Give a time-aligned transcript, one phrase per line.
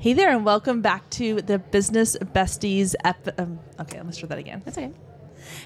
[0.00, 2.94] Hey there, and welcome back to the Business Besties.
[3.04, 4.62] Ep- um, okay, let's try that again.
[4.64, 4.92] That's okay.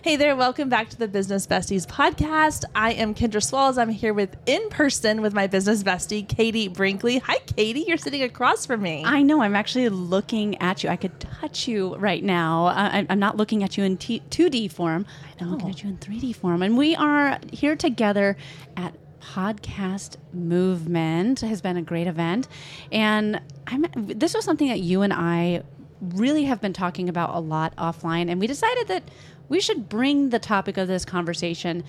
[0.01, 2.65] Hey there, welcome back to the Business Besties podcast.
[2.75, 3.77] I am Kendra Swalls.
[3.77, 7.19] I'm here with in person with my business bestie, Katie Brinkley.
[7.19, 7.85] Hi, Katie.
[7.87, 9.03] You're sitting across from me.
[9.05, 9.43] I know.
[9.43, 10.89] I'm actually looking at you.
[10.89, 12.69] I could touch you right now.
[12.69, 15.05] I, I'm not looking at you in t- 2D form.
[15.41, 16.63] I'm looking at you in 3D form.
[16.63, 18.39] And we are here together
[18.79, 22.49] at podcast movement has been a great event.
[22.91, 25.63] And i'm this was something that you and i
[26.01, 29.09] really have been talking about a lot offline and we decided that
[29.49, 31.85] we should bring the topic of this conversation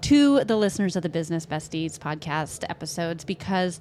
[0.00, 3.80] to the listeners of the business besties podcast episodes because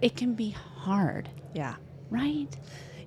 [0.00, 1.28] it can be hard.
[1.54, 1.74] Yeah.
[2.10, 2.56] right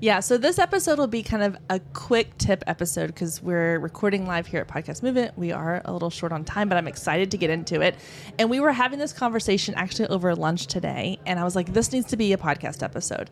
[0.02, 4.28] Yeah, so this episode will be kind of a quick tip episode because we're recording
[4.28, 5.38] live here at Podcast Movement.
[5.38, 7.96] We are a little short on time, but I'm excited to get into it.
[8.38, 11.94] And we were having this conversation actually over lunch today, and I was like, this
[11.94, 13.30] needs to be a podcast episode.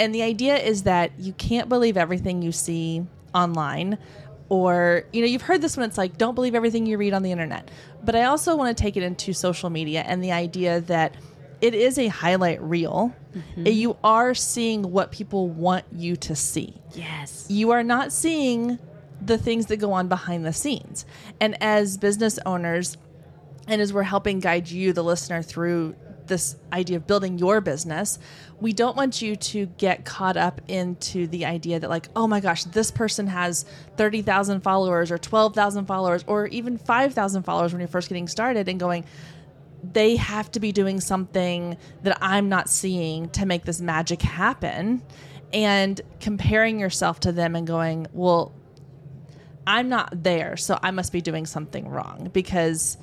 [0.00, 3.98] And the idea is that you can't believe everything you see online.
[4.48, 7.22] Or, you know, you've heard this when it's like, don't believe everything you read on
[7.22, 7.70] the internet.
[8.02, 11.16] But I also want to take it into social media and the idea that
[11.60, 13.14] it is a highlight reel.
[13.56, 13.66] Mm-hmm.
[13.66, 16.74] You are seeing what people want you to see.
[16.94, 18.78] yes You are not seeing
[19.20, 21.04] the things that go on behind the scenes.
[21.40, 22.96] And as business owners,
[23.66, 25.94] and as we're helping guide you, the listener, through
[26.26, 28.18] this idea of building your business,
[28.60, 32.40] we don't want you to get caught up into the idea that, like, oh my
[32.40, 33.64] gosh, this person has
[33.96, 38.78] 30,000 followers or 12,000 followers or even 5,000 followers when you're first getting started and
[38.78, 39.04] going,
[39.92, 45.02] they have to be doing something that I'm not seeing to make this magic happen.
[45.52, 48.52] And comparing yourself to them and going, well,
[49.66, 52.30] I'm not there, so I must be doing something wrong.
[52.32, 52.98] Because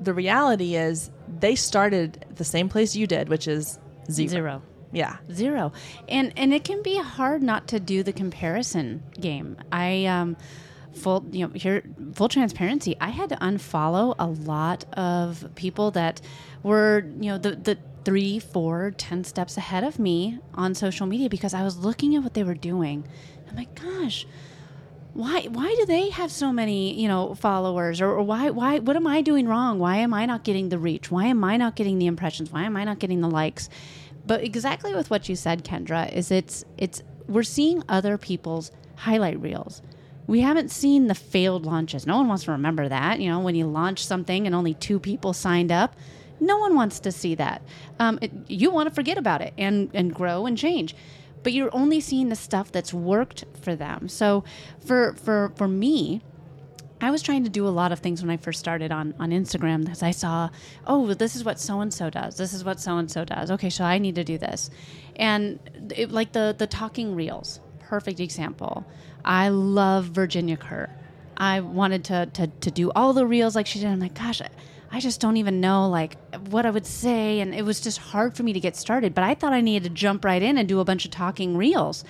[0.00, 3.78] the reality is, they started the same place you did, which is
[4.10, 4.28] zero.
[4.28, 4.62] zero
[4.92, 5.16] Yeah.
[5.32, 5.72] zero
[6.08, 10.36] and and it can be hard not to do the comparison game i um
[10.98, 11.82] full you know here
[12.12, 16.20] full transparency i had to unfollow a lot of people that
[16.62, 21.28] were you know the the three four ten steps ahead of me on social media
[21.28, 23.06] because i was looking at what they were doing.
[23.48, 24.26] I'm like gosh
[25.18, 28.00] why why do they have so many you know followers?
[28.00, 29.78] Or, or why why what am i doing wrong?
[29.80, 31.10] Why am i not getting the reach?
[31.10, 32.52] Why am i not getting the impressions?
[32.52, 33.68] Why am i not getting the likes?
[34.26, 39.40] But exactly with what you said kendra is it's it's we're seeing other people's highlight
[39.40, 39.82] reels
[40.28, 43.56] we haven't seen the failed launches no one wants to remember that you know when
[43.56, 45.96] you launch something and only two people signed up
[46.38, 47.60] no one wants to see that
[47.98, 50.94] um, it, you want to forget about it and and grow and change
[51.42, 54.08] but you're only seeing the stuff that's worked for them.
[54.08, 54.44] So
[54.84, 56.22] for for for me,
[57.00, 59.30] I was trying to do a lot of things when I first started on on
[59.30, 60.50] Instagram because I saw,
[60.86, 62.36] oh, this is what so and so does.
[62.36, 63.50] This is what so and so does.
[63.50, 64.70] Okay, so I need to do this,
[65.16, 65.58] and
[65.94, 68.84] it, like the the talking reels, perfect example.
[69.24, 70.90] I love Virginia Kerr.
[71.36, 73.88] I wanted to, to to do all the reels like she did.
[73.88, 74.48] I'm like, gosh, I,
[74.90, 76.16] I just don't even know like
[76.48, 79.14] what I would say, and it was just hard for me to get started.
[79.14, 81.56] But I thought I needed to jump right in and do a bunch of talking
[81.56, 82.04] reels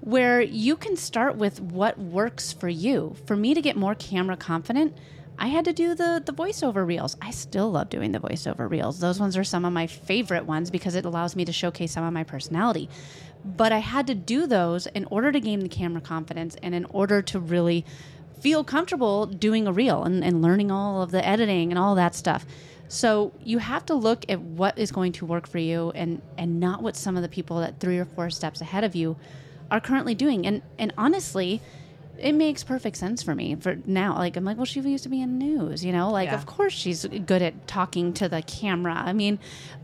[0.00, 3.14] where you can start with what works for you.
[3.26, 4.96] For me to get more camera confident,
[5.38, 7.16] I had to do the the voiceover reels.
[7.20, 9.00] I still love doing the voiceover reels.
[9.00, 12.04] Those ones are some of my favorite ones because it allows me to showcase some
[12.04, 12.88] of my personality.
[13.44, 16.84] But I had to do those in order to gain the camera confidence and in
[16.86, 17.84] order to really
[18.40, 22.14] feel comfortable doing a reel and, and learning all of the editing and all that
[22.14, 22.44] stuff.
[22.88, 26.60] So you have to look at what is going to work for you and and
[26.60, 29.16] not what some of the people that three or four steps ahead of you
[29.70, 30.46] are currently doing.
[30.46, 31.60] And and honestly,
[32.18, 34.14] it makes perfect sense for me for now.
[34.14, 36.10] Like I'm like, well, she used to be in news, you know.
[36.10, 36.36] Like Yeah.
[36.36, 38.94] of course she's good at talking to the camera.
[38.94, 39.38] I mean,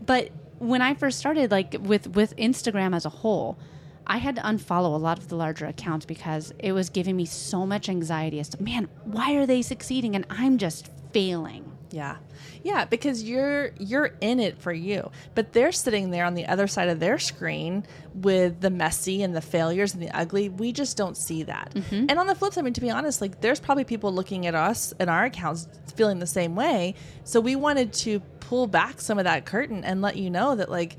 [0.05, 3.57] but when I first started, like with with Instagram as a whole,
[4.05, 7.25] I had to unfollow a lot of the larger accounts because it was giving me
[7.25, 11.72] so much anxiety as to man, why are they succeeding and I'm just failing.
[11.93, 12.17] Yeah.
[12.63, 15.11] Yeah, because you're you're in it for you.
[15.35, 17.85] But they're sitting there on the other side of their screen
[18.15, 20.49] with the messy and the failures and the ugly.
[20.49, 21.71] We just don't see that.
[21.75, 22.07] Mm-hmm.
[22.09, 24.47] And on the flip side, I mean to be honest, like there's probably people looking
[24.47, 26.95] at us and our accounts feeling the same way.
[27.25, 30.71] So we wanted to pull back some of that curtain and let you know that
[30.71, 30.97] like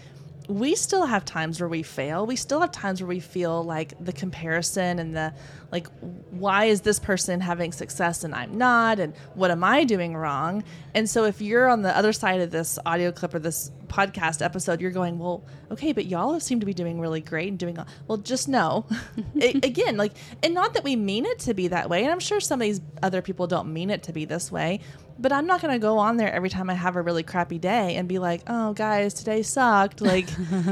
[0.48, 2.24] we still have times where we fail.
[2.26, 5.32] We still have times where we feel like the comparison and the
[5.74, 5.88] like
[6.30, 10.62] why is this person having success and I'm not and what am I doing wrong?
[10.94, 14.40] And so if you're on the other side of this audio clip or this podcast
[14.40, 17.76] episode, you're going, "Well, okay, but y'all seem to be doing really great and doing
[18.06, 18.86] well, just know."
[19.40, 20.12] Again, like
[20.44, 22.64] and not that we mean it to be that way, and I'm sure some of
[22.64, 24.78] these other people don't mean it to be this way,
[25.18, 27.58] but I'm not going to go on there every time I have a really crappy
[27.58, 30.28] day and be like, "Oh, guys, today sucked." Like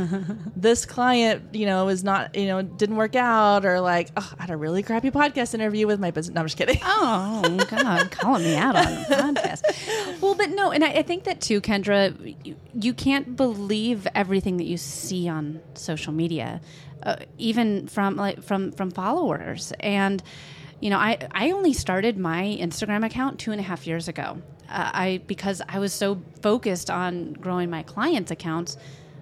[0.56, 4.42] this client, you know, is not, you know, didn't work out, or like, oh, I
[4.42, 6.34] had a really crappy podcast interview with my business.
[6.34, 6.78] No, I'm just kidding.
[6.82, 10.20] Oh God, calling me out on a podcast.
[10.20, 12.36] Well, but no, and I, I think that too, Kendra.
[12.44, 16.60] You, you, can't believe everything that you see on social media,
[17.04, 20.22] uh, even from like from from followers and
[20.80, 24.42] you know, I, I only started my Instagram account two and a half years ago.
[24.68, 28.76] Uh, I because I was so focused on growing my clients' accounts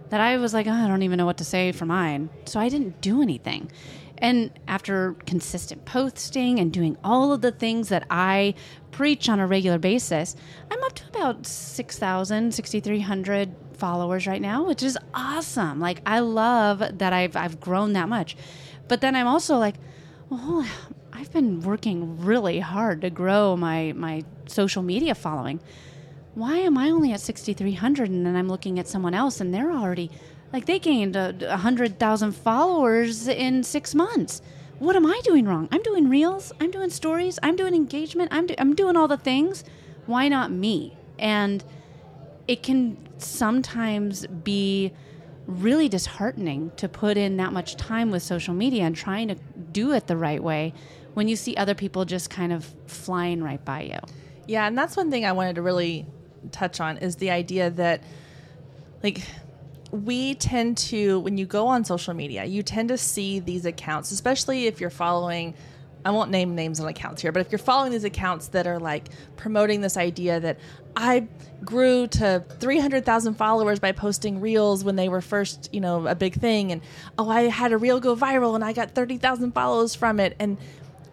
[0.08, 2.28] that I was like, oh, I don't even know what to say for mine.
[2.44, 3.70] So I didn't do anything.
[4.20, 8.54] And after consistent posting and doing all of the things that I
[8.90, 10.36] preach on a regular basis,
[10.70, 15.80] I'm up to about 6,000, 6,300 followers right now, which is awesome.
[15.80, 18.36] Like, I love that I've, I've grown that much.
[18.88, 19.76] But then I'm also like,
[20.28, 20.66] well,
[21.12, 25.60] I've been working really hard to grow my my social media following.
[26.34, 29.70] Why am I only at 6,300 and then I'm looking at someone else and they're
[29.70, 30.10] already
[30.52, 34.42] like they gained a, hundred thousand followers in six months?
[34.78, 35.68] What am I doing wrong?
[35.70, 36.52] I'm doing reels.
[36.60, 37.38] I'm doing stories.
[37.42, 38.32] I'm doing engagement.
[38.32, 39.64] I'm do, I'm doing all the things.
[40.06, 40.96] Why not me?
[41.18, 41.62] And
[42.48, 44.92] it can sometimes be
[45.46, 49.34] really disheartening to put in that much time with social media and trying to
[49.72, 50.72] do it the right way
[51.14, 53.98] when you see other people just kind of flying right by you.
[54.46, 56.06] Yeah, and that's one thing I wanted to really
[56.52, 58.02] touch on is the idea that
[59.02, 59.22] like
[59.90, 64.10] we tend to when you go on social media, you tend to see these accounts,
[64.10, 65.54] especially if you're following
[66.04, 68.78] I won't name names on accounts here, but if you're following these accounts that are
[68.78, 70.58] like promoting this idea that
[70.96, 71.28] I
[71.64, 76.34] grew to 300,000 followers by posting reels when they were first, you know, a big
[76.34, 76.80] thing and
[77.18, 80.56] oh, I had a reel go viral and I got 30,000 follows from it and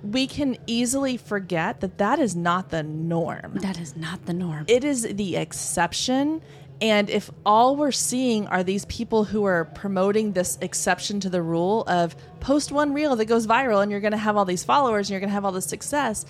[0.04, 3.56] we can easily forget that that is not the norm.
[3.56, 4.66] That is not the norm.
[4.68, 6.42] It is the exception.
[6.80, 11.42] And if all we're seeing are these people who are promoting this exception to the
[11.42, 14.64] rule of post one reel that goes viral and you're going to have all these
[14.64, 16.26] followers and you're going to have all this success,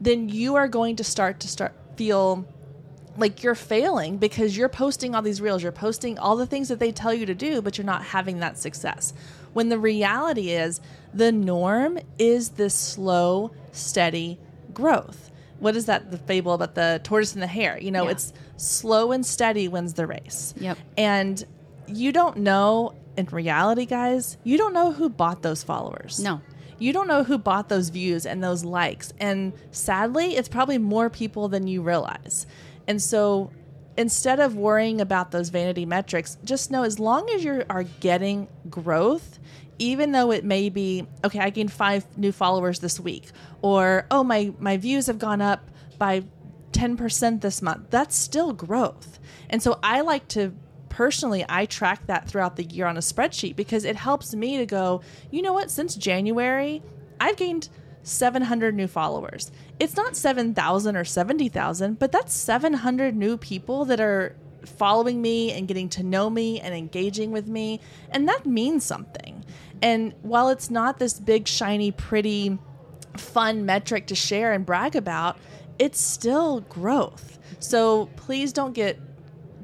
[0.00, 2.46] then you are going to start to start feel
[3.16, 6.78] like you're failing because you're posting all these reels, you're posting all the things that
[6.78, 9.12] they tell you to do, but you're not having that success.
[9.52, 10.80] When the reality is
[11.12, 14.38] the norm is this slow, steady
[14.72, 15.30] growth.
[15.58, 17.78] What is that the fable about the tortoise and the hare?
[17.78, 18.12] You know, yeah.
[18.12, 18.32] it's
[18.62, 20.54] slow and steady wins the race.
[20.58, 20.78] Yep.
[20.96, 21.44] And
[21.86, 26.18] you don't know in reality, guys, you don't know who bought those followers.
[26.18, 26.40] No.
[26.78, 29.12] You don't know who bought those views and those likes.
[29.20, 32.46] And sadly, it's probably more people than you realize.
[32.88, 33.50] And so
[33.96, 38.48] instead of worrying about those vanity metrics, just know as long as you are getting
[38.70, 39.38] growth,
[39.78, 43.30] even though it may be okay, I gained five new followers this week,
[43.62, 46.24] or oh my my views have gone up by
[46.72, 47.90] ten percent this month.
[47.90, 50.52] That's still growth, and so I like to
[50.88, 54.66] personally I track that throughout the year on a spreadsheet because it helps me to
[54.66, 55.70] go, you know what?
[55.70, 56.82] Since January,
[57.18, 57.70] I've gained
[58.02, 59.50] 700 new followers.
[59.80, 64.36] It's not 7,000 or 70,000, but that's 700 new people that are
[64.66, 67.80] following me and getting to know me and engaging with me.
[68.10, 69.44] And that means something.
[69.80, 72.58] And while it's not this big, shiny, pretty,
[73.16, 75.36] fun metric to share and brag about,
[75.78, 77.38] it's still growth.
[77.58, 78.98] So please don't get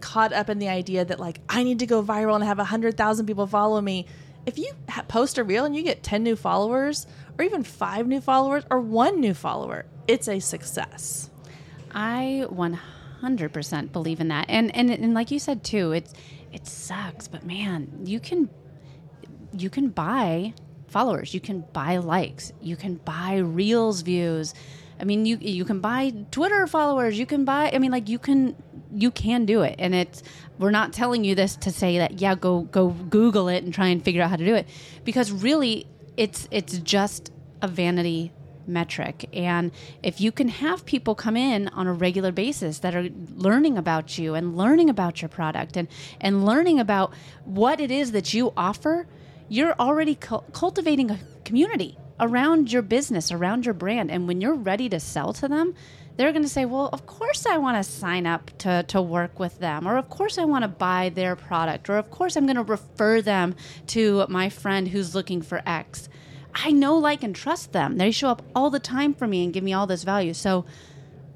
[0.00, 3.26] caught up in the idea that, like, I need to go viral and have 100,000
[3.26, 4.06] people follow me.
[4.46, 4.72] If you
[5.08, 7.06] post a reel and you get 10 new followers,
[7.38, 11.30] or even five new followers, or one new follower, it's a success.
[11.92, 14.46] I 100% believe in that.
[14.48, 16.14] And, and, and like you said, too, it's,
[16.52, 18.48] it sucks, but man, you can
[19.52, 20.54] you can buy
[20.88, 24.54] followers, you can buy likes, you can buy reels views.
[25.00, 27.18] I mean, you you can buy Twitter followers.
[27.18, 27.70] You can buy.
[27.72, 28.56] I mean, like you can
[28.92, 30.22] you can do it, and it's.
[30.58, 33.86] We're not telling you this to say that yeah, go go Google it and try
[33.86, 34.66] and figure out how to do it,
[35.04, 35.86] because really,
[36.16, 37.30] it's it's just
[37.62, 38.32] a vanity
[38.66, 39.28] metric.
[39.32, 43.78] And if you can have people come in on a regular basis that are learning
[43.78, 45.88] about you and learning about your product and
[46.20, 47.14] and learning about
[47.44, 49.06] what it is that you offer
[49.48, 54.10] you're already cu- cultivating a community around your business, around your brand.
[54.10, 55.74] And when you're ready to sell to them,
[56.16, 59.38] they're going to say, Well, of course I want to sign up to, to work
[59.38, 62.44] with them, or of course I want to buy their product, or of course I'm
[62.44, 63.54] going to refer them
[63.88, 66.08] to my friend who's looking for X.
[66.54, 67.98] I know, like, and trust them.
[67.98, 70.34] They show up all the time for me and give me all this value.
[70.34, 70.64] So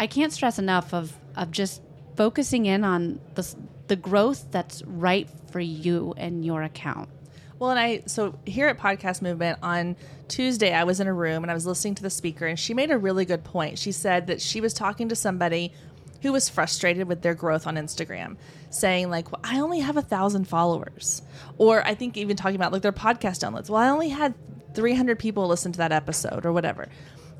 [0.01, 1.81] I can't stress enough of, of just
[2.17, 3.55] focusing in on the,
[3.87, 7.09] the growth that's right for you and your account.
[7.62, 9.95] Well, and I so here at Podcast Movement on
[10.26, 12.75] Tuesday, I was in a room and I was listening to the speaker, and she
[12.75, 13.78] made a really good point.
[13.78, 15.73] She said that she was talking to somebody
[16.23, 18.37] who was frustrated with their growth on Instagram,
[18.71, 21.23] saying like, well, "I only have a thousand followers,"
[21.57, 23.71] or I think even talking about like their podcast downloads.
[23.71, 24.35] Well, I only had
[24.75, 26.88] 300 people listen to that episode or whatever.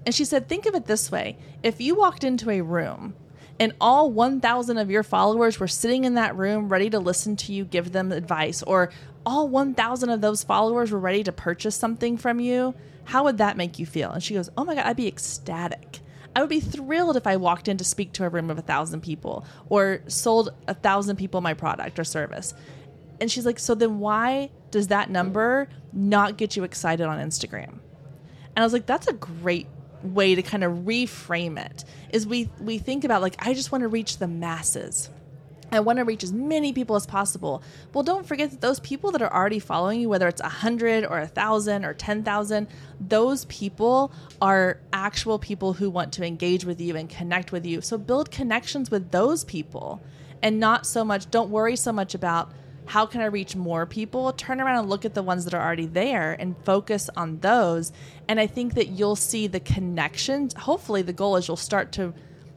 [0.07, 3.15] And she said, think of it this way: if you walked into a room
[3.59, 7.53] and all 1,000 of your followers were sitting in that room ready to listen to
[7.53, 8.91] you give them advice, or
[9.25, 12.75] all 1,000 of those followers were ready to purchase something from you,
[13.05, 14.11] how would that make you feel?
[14.11, 16.01] And she goes, Oh my God, I'd be ecstatic.
[16.35, 18.63] I would be thrilled if I walked in to speak to a room of a
[18.63, 22.55] thousand people or sold a thousand people my product or service.
[23.21, 27.69] And she's like, So then why does that number not get you excited on Instagram?
[27.69, 29.67] And I was like, That's a great
[30.03, 33.83] way to kind of reframe it is we we think about like I just want
[33.83, 35.11] to reach the masses.
[35.73, 37.63] I want to reach as many people as possible.
[37.95, 41.07] Well, don't forget that those people that are already following you, whether it's a hundred
[41.07, 42.69] or a thousand or ten thousand,
[43.01, 44.13] those people
[44.43, 47.81] are actual people who want to engage with you and connect with you.
[47.81, 50.03] So build connections with those people,
[50.43, 51.31] and not so much.
[51.31, 52.53] Don't worry so much about
[52.85, 54.33] how can I reach more people?
[54.33, 57.93] Turn around and look at the ones that are already there and focus on those.
[58.29, 60.53] And I think that you'll see the connections.
[60.53, 62.13] Hopefully, the goal is you'll start to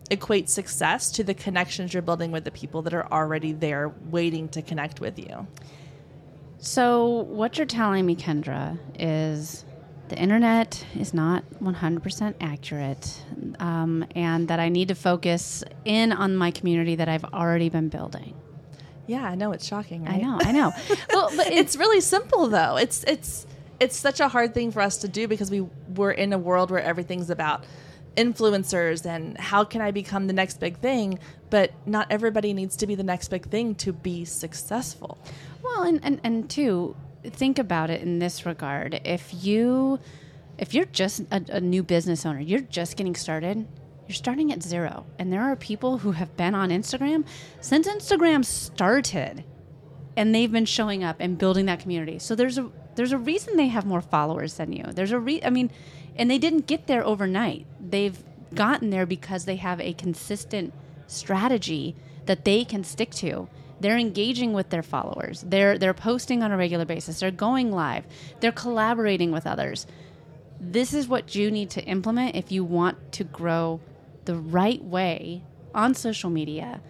[0.10, 4.48] equate success to the connections you're building with the people that are already there waiting
[4.50, 5.48] to connect with you.
[6.60, 9.66] So, what you're telling me, Kendra, is
[10.10, 13.22] the internet is not 100% accurate,
[13.60, 17.90] um, and that I need to focus in on my community that I've already been
[17.90, 18.36] building.
[19.08, 20.06] Yeah, I know it's shocking.
[20.06, 20.16] Right?
[20.16, 20.72] I know, I know.
[21.14, 22.78] well, but it's really simple though.
[22.78, 23.46] It's it's
[23.80, 25.62] it's such a hard thing for us to do because we
[25.96, 27.64] we're in a world where everything's about
[28.15, 31.19] influencers and how can I become the next big thing,
[31.50, 35.17] but not everybody needs to be the next big thing to be successful.
[35.62, 39.01] Well, and and and two, think about it in this regard.
[39.03, 40.00] If you
[40.57, 43.67] if you're just a, a new business owner, you're just getting started,
[44.07, 45.05] you're starting at zero.
[45.19, 47.25] And there are people who have been on Instagram
[47.60, 49.43] since Instagram started
[50.17, 52.19] and they've been showing up and building that community.
[52.19, 54.84] So there's a there's a reason they have more followers than you.
[54.84, 55.72] There's a re I mean,
[56.16, 57.66] and they didn't get there overnight.
[57.80, 58.18] They've
[58.54, 60.74] gotten there because they have a consistent
[61.08, 63.48] strategy that they can stick to.
[63.80, 65.44] They're engaging with their followers.
[65.46, 67.20] They're they're posting on a regular basis.
[67.20, 68.06] They're going live.
[68.40, 69.86] They're collaborating with others.
[70.60, 73.82] This is what you need to implement if you want to grow
[74.24, 76.82] the right way on social media.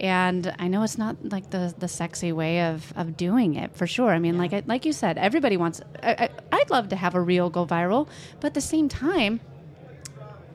[0.00, 3.86] And I know it's not like the, the sexy way of, of doing it for
[3.86, 4.10] sure.
[4.10, 4.40] I mean, yeah.
[4.40, 5.80] like like you said, everybody wants.
[6.02, 8.08] I, I, I'd love to have a reel go viral,
[8.40, 9.40] but at the same time,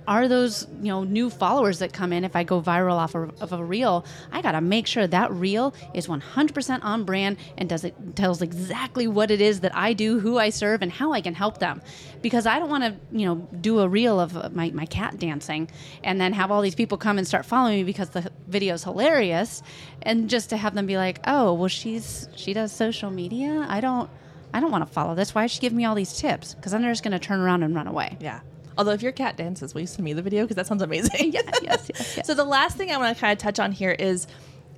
[0.07, 3.53] are those you know new followers that come in if I go viral off of,
[3.53, 4.05] a reel?
[4.31, 9.07] I gotta make sure that reel is 100% on brand and does it tells exactly
[9.07, 11.81] what it is that I do, who I serve, and how I can help them.
[12.21, 15.19] Because I don't want to you know do a reel of uh, my, my cat
[15.19, 15.69] dancing
[16.03, 18.83] and then have all these people come and start following me because the video is
[18.83, 19.61] hilarious,
[20.01, 23.65] and just to have them be like, oh well she's she does social media.
[23.69, 24.09] I don't.
[24.53, 25.33] I don't want to follow this.
[25.33, 26.53] Why is she giving me all these tips?
[26.53, 28.17] Because then they're just going to turn around and run away.
[28.19, 28.41] Yeah.
[28.77, 30.43] Although if your cat dances, will you send me the video?
[30.43, 31.31] Because that sounds amazing.
[31.31, 32.19] yes, yes, yes.
[32.25, 34.27] So the last thing I want to kind of touch on here is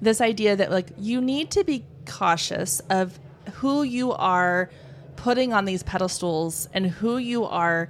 [0.01, 3.19] this idea that like you need to be cautious of
[3.55, 4.69] who you are
[5.15, 7.89] putting on these pedestals and who you are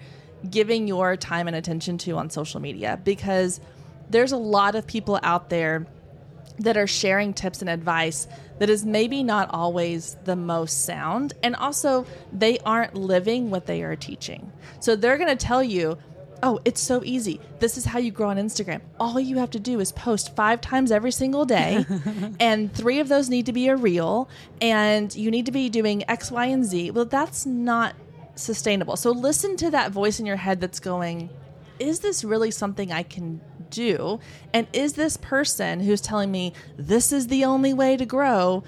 [0.50, 3.60] giving your time and attention to on social media because
[4.10, 5.88] there's a lot of people out there
[6.60, 8.28] that are sharing tips and advice
[8.60, 11.34] that is maybe not always the most sound.
[11.44, 14.52] And also, they aren't living what they are teaching.
[14.80, 15.98] So they're going to tell you,
[16.42, 17.40] oh, it's so easy.
[17.60, 18.82] This is how you grow on Instagram.
[19.00, 21.86] All you have to do is post five times every single day,
[22.40, 24.30] and three of those need to be a reel,
[24.62, 26.92] and you need to be doing X, Y, and Z.
[26.92, 27.96] Well, that's not
[28.36, 28.96] sustainable.
[28.96, 31.30] So listen to that voice in your head that's going,
[31.80, 33.42] is this really something I can
[33.76, 34.20] do?
[34.54, 38.64] And is this person who's telling me this is the only way to grow?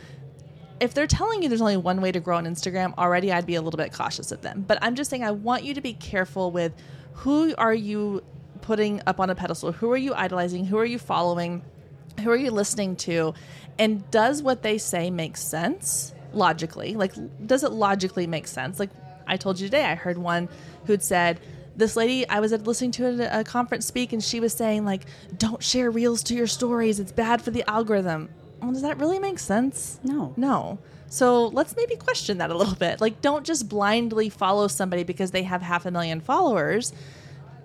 [0.79, 3.55] If they're telling you there's only one way to grow on Instagram, already I'd be
[3.55, 4.63] a little bit cautious of them.
[4.67, 6.73] But I'm just saying I want you to be careful with
[7.13, 8.23] who are you
[8.61, 9.71] putting up on a pedestal?
[9.71, 10.65] Who are you idolizing?
[10.65, 11.63] Who are you following?
[12.21, 13.33] Who are you listening to?
[13.79, 16.95] And does what they say make sense logically?
[16.95, 17.13] Like,
[17.45, 18.79] does it logically make sense?
[18.79, 18.89] Like
[19.25, 20.49] I told you today, I heard one
[20.85, 21.39] who'd said,
[21.77, 25.05] this lady I was listening to at a, conference speak, and she was saying like,
[25.37, 28.29] "Don't share reels to your stories; it's bad for the algorithm."
[28.61, 29.99] Well, does that really make sense?
[30.03, 30.79] No, no.
[31.09, 32.99] So let's maybe question that a little bit.
[32.99, 36.91] Like, don't just blindly follow somebody because they have half a million followers.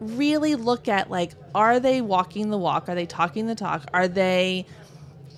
[0.00, 2.88] Really look at like, are they walking the walk?
[2.88, 3.84] Are they talking the talk?
[3.92, 4.66] Are they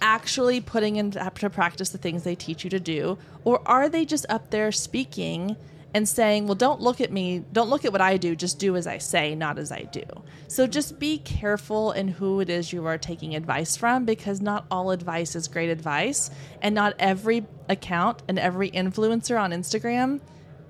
[0.00, 1.18] actually putting into
[1.50, 5.56] practice the things they teach you to do, or are they just up there speaking?
[5.94, 8.76] And saying, well, don't look at me, don't look at what I do, just do
[8.76, 10.02] as I say, not as I do.
[10.48, 14.66] So just be careful in who it is you are taking advice from because not
[14.72, 16.30] all advice is great advice.
[16.60, 20.20] And not every account and every influencer on Instagram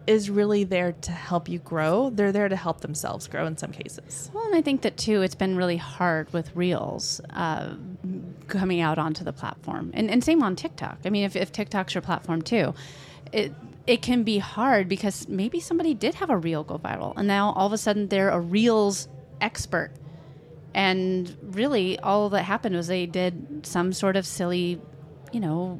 [0.06, 2.10] is really there to help you grow.
[2.10, 4.30] They're there to help themselves grow in some cases.
[4.34, 7.74] Well, and I think that too, it's been really hard with Reels uh,
[8.48, 10.98] coming out onto the platform, and, and same on TikTok.
[11.06, 12.74] I mean, if, if TikTok's your platform too,
[13.32, 13.54] it
[13.86, 17.52] it can be hard because maybe somebody did have a reel go viral, and now
[17.52, 19.08] all of a sudden they're a Reels
[19.40, 19.90] expert.
[20.74, 24.80] And really, all that happened was they did some sort of silly
[25.34, 25.78] you know,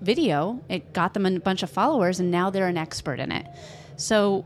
[0.00, 0.60] video.
[0.68, 3.46] It got them a bunch of followers, and now they're an expert in it.
[3.96, 4.44] So,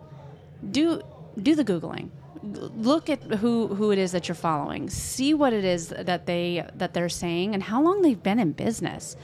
[0.71, 1.01] do
[1.43, 2.11] do the googling.
[2.43, 4.91] Look at who who it is that you're following.
[4.91, 8.53] See what it is that they that they're saying, and how long they've been in
[8.53, 9.17] business.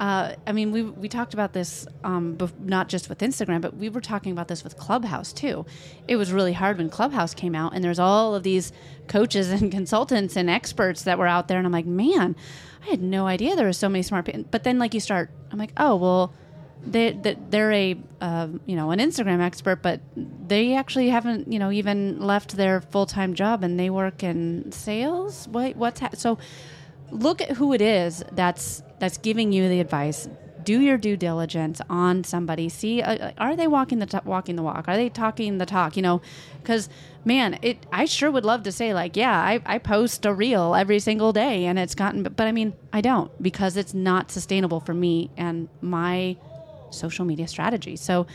[0.00, 3.76] Uh, I mean, we we talked about this um, bef- not just with Instagram, but
[3.76, 5.66] we were talking about this with Clubhouse too.
[6.08, 8.72] It was really hard when Clubhouse came out, and there's all of these
[9.08, 12.36] coaches and consultants and experts that were out there, and I'm like, man,
[12.86, 14.44] I had no idea there were so many smart people.
[14.50, 16.34] But then, like, you start, I'm like, oh, well,
[16.86, 17.12] they,
[17.50, 22.20] they're a, uh, you know, an Instagram expert, but they actually haven't, you know, even
[22.20, 25.48] left their full time job and they work in sales.
[25.48, 26.38] What, what's ha- so?
[27.10, 30.28] Look at who it is that's that's giving you the advice
[30.66, 32.68] do your due diligence on somebody.
[32.68, 34.86] See, uh, are they walking the t- walking the walk?
[34.88, 35.96] Are they talking the talk?
[35.96, 36.20] You know,
[36.60, 36.90] because
[37.24, 37.86] man, it.
[37.92, 41.32] I sure would love to say like, yeah, I, I post a reel every single
[41.32, 44.92] day, and it's gotten, but, but I mean, I don't because it's not sustainable for
[44.92, 46.36] me and my
[46.90, 47.94] social media strategy.
[47.94, 48.26] So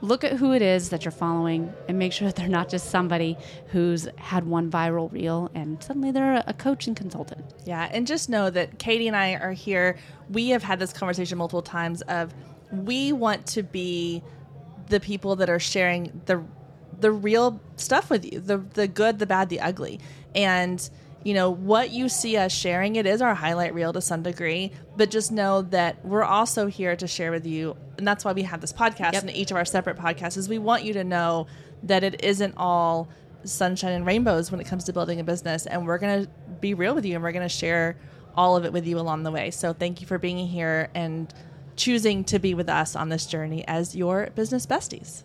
[0.00, 2.90] look at who it is that you're following and make sure that they're not just
[2.90, 3.36] somebody
[3.68, 7.44] who's had one viral reel and suddenly they're a coach and consultant.
[7.64, 9.96] Yeah, and just know that Katie and I are here.
[10.30, 12.34] We have had this conversation multiple times of
[12.70, 14.22] we want to be
[14.88, 16.42] the people that are sharing the
[16.98, 20.00] the real stuff with you, the the good, the bad, the ugly.
[20.34, 20.88] And
[21.24, 24.72] you know, what you see us sharing, it is our highlight reel to some degree,
[24.96, 27.76] but just know that we're also here to share with you.
[27.98, 29.22] And that's why we have this podcast yep.
[29.22, 31.46] and each of our separate podcasts is we want you to know
[31.82, 33.08] that it isn't all
[33.44, 35.66] sunshine and rainbows when it comes to building a business.
[35.66, 37.96] And we're going to be real with you and we're going to share
[38.36, 39.50] all of it with you along the way.
[39.50, 41.32] So thank you for being here and
[41.76, 45.24] choosing to be with us on this journey as your business besties.